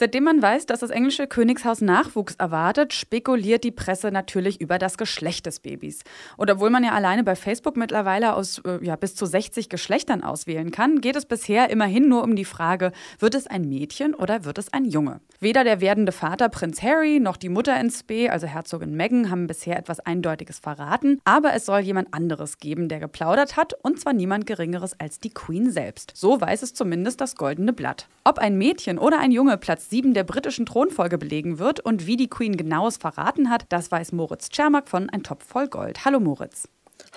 [0.00, 4.96] Seitdem man weiß, dass das englische Königshaus Nachwuchs erwartet, spekuliert die Presse natürlich über das
[4.96, 6.04] Geschlecht des Babys.
[6.36, 10.22] Und obwohl man ja alleine bei Facebook mittlerweile aus äh, ja, bis zu 60 Geschlechtern
[10.22, 14.44] auswählen kann, geht es bisher immerhin nur um die Frage, wird es ein Mädchen oder
[14.44, 15.18] wird es ein Junge?
[15.40, 19.48] Weder der werdende Vater Prinz Harry noch die Mutter ins B, also Herzogin Meghan, haben
[19.48, 24.12] bisher etwas Eindeutiges verraten, aber es soll jemand anderes geben, der geplaudert hat, und zwar
[24.12, 26.12] niemand Geringeres als die Queen selbst.
[26.14, 28.06] So weiß es zumindest das Goldene Blatt.
[28.22, 32.18] Ob ein Mädchen oder ein Junge Platz 7 der britischen Thronfolge belegen wird und wie
[32.18, 36.04] die Queen genaues verraten hat, das weiß Moritz Czermak von Ein Topf voll Gold.
[36.04, 36.68] Hallo Moritz.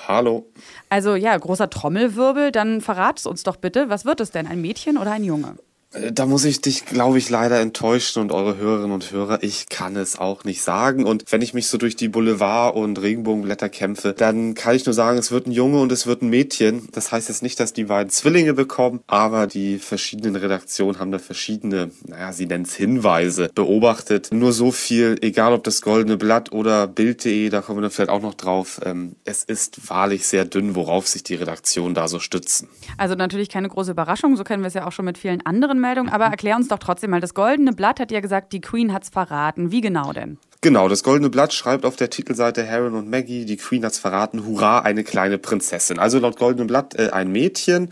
[0.08, 0.46] Hallo.
[0.88, 4.62] Also ja, großer Trommelwirbel, dann verrat es uns doch bitte, was wird es denn, ein
[4.62, 5.56] Mädchen oder ein Junge?
[5.92, 9.44] Äh, da muss ich dich, glaube ich, leider enttäuschen und eure Hörerinnen und Hörer.
[9.44, 11.06] Ich kann es auch nicht sagen.
[11.06, 14.94] Und wenn ich mich so durch die Boulevard- und Regenbogenblätter kämpfe, dann kann ich nur
[14.94, 16.88] sagen, es wird ein Junge und es wird ein Mädchen.
[16.92, 21.20] Das heißt jetzt nicht, dass die beiden Zwillinge bekommen, aber die verschiedenen Redaktionen haben da
[21.20, 24.30] verschiedene, naja, sie nennen es Hinweise beobachtet.
[24.32, 28.10] Nur so viel, egal ob das Goldene Blatt oder Bild.de, da kommen wir dann vielleicht
[28.10, 28.80] auch noch drauf.
[28.84, 32.70] Ähm, es ist wahrlich sehr dünn, worauf sich die Redaktionen da so stützen.
[32.98, 34.36] Also natürlich keine große Überraschung.
[34.38, 36.80] So kennen wir es ja auch schon mit vielen anderen Meldung, aber erklär uns doch
[36.80, 37.20] trotzdem mal.
[37.20, 39.72] Das Goldene Blatt hat ja gesagt, die Queen hat's verraten.
[39.72, 40.38] Wie genau denn?
[40.62, 44.46] Genau, das Goldene Blatt schreibt auf der Titelseite Harry und Maggie, die Queen hat's verraten,
[44.46, 45.98] hurra, eine kleine Prinzessin.
[45.98, 47.90] Also laut Goldene Blatt äh, ein Mädchen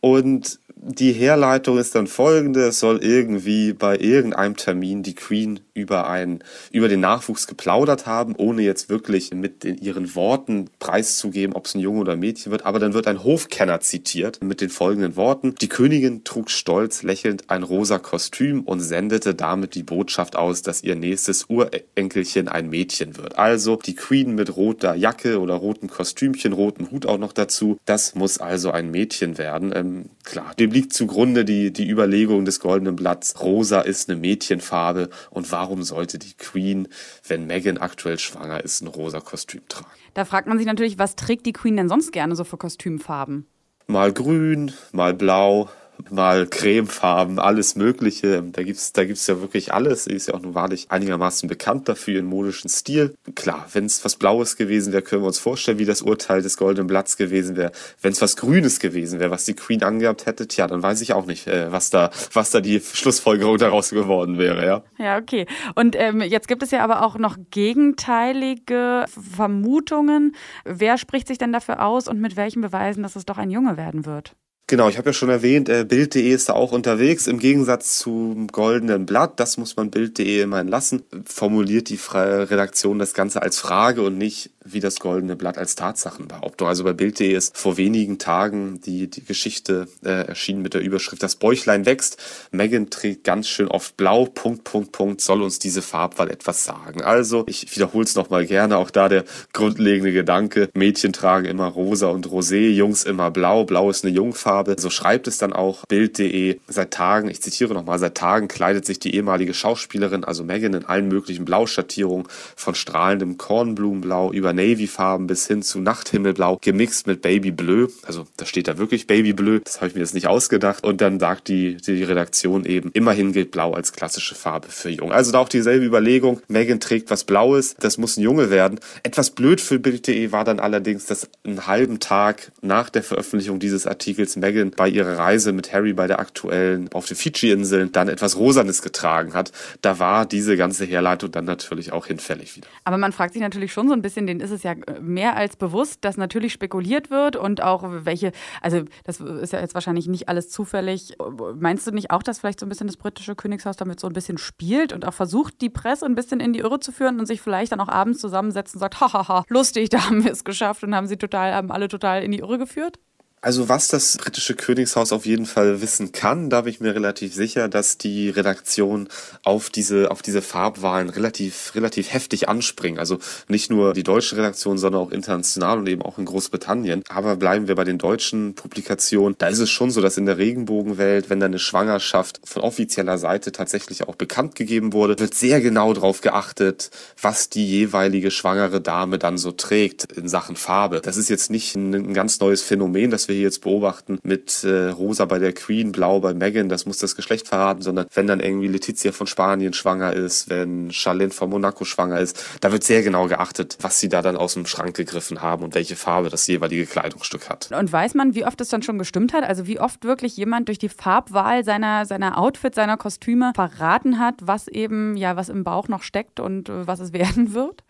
[0.00, 2.68] und die Herleitung ist dann folgende.
[2.68, 8.34] Es soll irgendwie bei irgendeinem Termin die Queen über einen, über den Nachwuchs geplaudert haben,
[8.36, 12.66] ohne jetzt wirklich mit ihren Worten preiszugeben, ob es ein Junge oder ein Mädchen wird.
[12.66, 15.54] Aber dann wird ein Hofkenner zitiert mit den folgenden Worten.
[15.60, 20.82] Die Königin trug stolz lächelnd ein rosa Kostüm und sendete damit die Botschaft aus, dass
[20.82, 23.38] ihr nächstes Urenkelchen ein Mädchen wird.
[23.38, 27.78] Also die Queen mit roter Jacke oder rotem Kostümchen, roten Hut auch noch dazu.
[27.84, 29.72] Das muss also ein Mädchen werden.
[29.74, 33.40] Ähm, klar, dem liegt zugrunde die, die Überlegung des Goldenen Blatts.
[33.40, 36.88] Rosa ist eine Mädchenfarbe und warum sollte die Queen,
[37.26, 39.88] wenn Meghan aktuell schwanger ist, ein rosa Kostüm tragen?
[40.14, 43.46] Da fragt man sich natürlich, was trägt die Queen denn sonst gerne so für Kostümfarben?
[43.86, 45.68] Mal grün, mal blau,
[46.10, 48.42] mal Cremefarben, alles Mögliche.
[48.42, 50.06] Da gibt's, da gibt's ja wirklich alles.
[50.06, 53.14] Ist ja auch nun wahrlich einigermaßen bekannt dafür, ihren modischen Stil.
[53.34, 56.56] Klar, wenn es was Blaues gewesen wäre, können wir uns vorstellen, wie das Urteil des
[56.56, 57.72] Goldenen Blatts gewesen wäre.
[58.00, 61.12] Wenn es was Grünes gewesen wäre, was die Queen angehabt hätte, tja, dann weiß ich
[61.12, 64.82] auch nicht, äh, was da, was da die Schlussfolgerung daraus geworden wäre, ja.
[64.98, 65.46] Ja, okay.
[65.74, 70.34] Und ähm, jetzt gibt es ja aber auch noch gegenteilige Vermutungen.
[70.64, 73.76] Wer spricht sich denn dafür aus und mit welchen Beweisen, dass es doch ein Junge
[73.76, 74.34] werden wird?
[74.70, 77.26] Genau, ich habe ja schon erwähnt, äh, Bild.de ist da auch unterwegs.
[77.26, 83.12] Im Gegensatz zum Goldenen Blatt, das muss man Bild.de immerhin lassen, formuliert die Redaktion das
[83.12, 86.68] Ganze als Frage und nicht wie das Goldene Blatt als Tatsachenbehauptung.
[86.68, 91.24] Also bei Bild.de ist vor wenigen Tagen die, die Geschichte äh, erschienen mit der Überschrift
[91.24, 92.18] Das Bäuchlein wächst.
[92.52, 97.02] Megan trägt ganz schön oft blau, Punkt, Punkt, Punkt, soll uns diese Farbwahl etwas sagen.
[97.02, 102.06] Also, ich wiederhole es nochmal gerne, auch da der grundlegende Gedanke, Mädchen tragen immer rosa
[102.06, 104.76] und rosé, Jungs immer blau, blau ist eine Jungfarbe habe.
[104.78, 106.58] So schreibt es dann auch Bild.de.
[106.68, 110.84] Seit Tagen, ich zitiere nochmal, seit Tagen kleidet sich die ehemalige Schauspielerin, also Megan, in
[110.84, 112.26] allen möglichen Blauschattierungen,
[112.56, 117.88] von strahlendem Kornblumenblau über Navyfarben bis hin zu Nachthimmelblau, gemixt mit Baby Bleu.
[118.04, 119.60] Also da steht da wirklich Baby Bleu.
[119.64, 120.84] Das habe ich mir jetzt nicht ausgedacht.
[120.84, 125.12] Und dann sagt die, die Redaktion eben, immerhin gilt Blau als klassische Farbe für Jung.
[125.12, 126.40] Also da auch dieselbe Überlegung.
[126.48, 128.78] Megan trägt was Blaues, das muss ein Junge werden.
[129.02, 133.86] Etwas blöd für Bild.de war dann allerdings, dass einen halben Tag nach der Veröffentlichung dieses
[133.86, 138.36] Artikels Meghan bei ihrer Reise mit Harry bei der aktuellen auf den Fidschi-Inseln dann etwas
[138.36, 139.52] Rosanes getragen hat,
[139.82, 142.68] da war diese ganze Herleitung dann natürlich auch hinfällig wieder.
[142.84, 145.56] Aber man fragt sich natürlich schon so ein bisschen, denen ist es ja mehr als
[145.56, 150.28] bewusst, dass natürlich spekuliert wird und auch welche, also das ist ja jetzt wahrscheinlich nicht
[150.28, 151.16] alles zufällig.
[151.58, 154.12] Meinst du nicht auch, dass vielleicht so ein bisschen das britische Königshaus damit so ein
[154.12, 157.26] bisschen spielt und auch versucht, die Presse ein bisschen in die Irre zu führen und
[157.26, 160.82] sich vielleicht dann auch abends zusammensetzt und sagt, hahaha, lustig, da haben wir es geschafft
[160.82, 162.98] und haben sie total, haben alle total in die Irre geführt?
[163.42, 167.32] Also was das britische Königshaus auf jeden Fall wissen kann, da bin ich mir relativ
[167.32, 169.08] sicher, dass die Redaktion
[169.44, 172.98] auf diese, auf diese Farbwahlen relativ, relativ heftig anspringen.
[172.98, 177.02] Also nicht nur die deutsche Redaktion, sondern auch international und eben auch in Großbritannien.
[177.08, 179.36] Aber bleiben wir bei den deutschen Publikationen.
[179.38, 183.16] Da ist es schon so, dass in der Regenbogenwelt, wenn da eine Schwangerschaft von offizieller
[183.16, 188.82] Seite tatsächlich auch bekannt gegeben wurde, wird sehr genau darauf geachtet, was die jeweilige schwangere
[188.82, 191.00] Dame dann so trägt in Sachen Farbe.
[191.00, 194.88] Das ist jetzt nicht ein, ganz neues Phänomen, das wir hier jetzt beobachten mit äh,
[194.88, 198.40] Rosa bei der Queen, Blau bei Meghan, das muss das Geschlecht verraten, sondern wenn dann
[198.40, 203.02] irgendwie Letizia von Spanien schwanger ist, wenn Charlene von Monaco schwanger ist, da wird sehr
[203.02, 206.46] genau geachtet, was sie da dann aus dem Schrank gegriffen haben und welche Farbe das
[206.46, 207.70] jeweilige Kleidungsstück hat.
[207.72, 209.44] Und weiß man, wie oft es dann schon gestimmt hat?
[209.44, 214.34] Also wie oft wirklich jemand durch die Farbwahl seiner, seiner Outfits, seiner Kostüme verraten hat,
[214.42, 217.82] was eben, ja, was im Bauch noch steckt und äh, was es werden wird?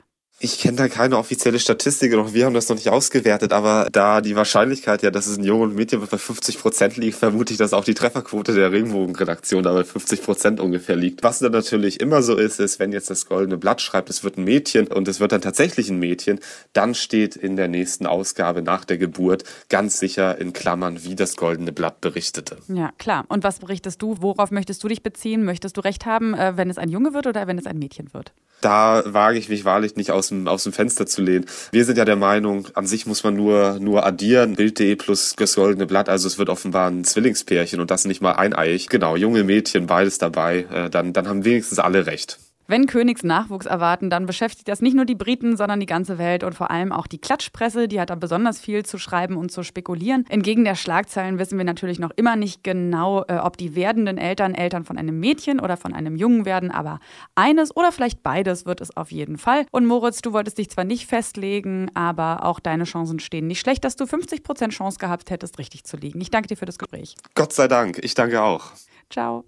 [0.42, 4.22] Ich kenne da keine offizielle Statistik und wir haben das noch nicht ausgewertet, aber da
[4.22, 7.52] die Wahrscheinlichkeit ja, dass es ein Junge und ein Mädchen bei 50 Prozent liegt, vermute
[7.52, 11.22] ich, dass auch die Trefferquote der Regenbogenredaktion da bei 50 Prozent ungefähr liegt.
[11.22, 14.38] Was dann natürlich immer so ist, ist, wenn jetzt das Goldene Blatt schreibt, es wird
[14.38, 16.40] ein Mädchen und es wird dann tatsächlich ein Mädchen,
[16.72, 21.36] dann steht in der nächsten Ausgabe nach der Geburt ganz sicher in Klammern, wie das
[21.36, 22.56] Goldene Blatt berichtete.
[22.68, 23.26] Ja, klar.
[23.28, 24.16] Und was berichtest du?
[24.20, 25.44] Worauf möchtest du dich beziehen?
[25.44, 28.14] Möchtest du recht haben, äh, wenn es ein Junge wird oder wenn es ein Mädchen
[28.14, 28.32] wird?
[28.60, 31.46] Da wage ich mich wahrlich nicht aus dem, aus dem Fenster zu lehnen.
[31.70, 34.56] Wir sind ja der Meinung, an sich muss man nur, nur addieren.
[34.56, 36.08] Bild.de plus das goldene Blatt.
[36.08, 38.88] Also es wird offenbar ein Zwillingspärchen und das nicht mal eineich.
[38.88, 40.66] Genau, junge Mädchen, beides dabei.
[40.72, 42.38] Äh, dann, dann haben wenigstens alle recht.
[42.70, 46.44] Wenn Königs Nachwuchs erwarten, dann beschäftigt das nicht nur die Briten, sondern die ganze Welt
[46.44, 47.88] und vor allem auch die Klatschpresse.
[47.88, 50.24] Die hat da besonders viel zu schreiben und zu spekulieren.
[50.28, 54.54] Entgegen der Schlagzeilen wissen wir natürlich noch immer nicht genau, äh, ob die werdenden Eltern
[54.54, 57.00] Eltern von einem Mädchen oder von einem Jungen werden, aber
[57.34, 59.66] eines oder vielleicht beides wird es auf jeden Fall.
[59.72, 63.82] Und Moritz, du wolltest dich zwar nicht festlegen, aber auch deine Chancen stehen nicht schlecht,
[63.82, 66.20] dass du 50% Chance gehabt hättest, richtig zu liegen.
[66.20, 67.16] Ich danke dir für das Gespräch.
[67.34, 67.98] Gott sei Dank.
[68.04, 68.66] Ich danke auch.
[69.10, 69.44] Ciao.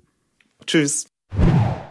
[0.66, 1.06] Tschüss.